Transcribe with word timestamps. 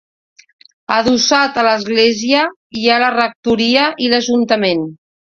Adossat 0.93 1.59
a 1.63 1.65
l'església 1.67 2.45
hi 2.79 2.85
ha 2.93 2.97
la 3.03 3.11
rectoria 3.15 3.83
i 4.07 4.09
l'Ajuntament. 4.15 4.83